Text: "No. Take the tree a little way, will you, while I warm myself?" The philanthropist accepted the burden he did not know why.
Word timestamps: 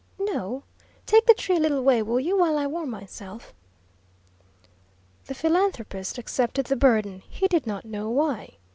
"No. 0.17 0.63
Take 1.05 1.27
the 1.27 1.35
tree 1.35 1.57
a 1.57 1.59
little 1.59 1.83
way, 1.83 2.01
will 2.01 2.19
you, 2.19 2.35
while 2.39 2.57
I 2.57 2.65
warm 2.65 2.89
myself?" 2.89 3.53
The 5.25 5.35
philanthropist 5.35 6.17
accepted 6.17 6.65
the 6.65 6.75
burden 6.75 7.21
he 7.29 7.47
did 7.47 7.67
not 7.67 7.85
know 7.85 8.09
why. 8.09 8.57